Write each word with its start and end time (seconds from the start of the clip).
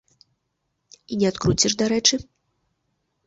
І 1.15 1.19
не 1.23 1.27
адкруціш, 1.31 1.73
дарэчы. 1.81 2.15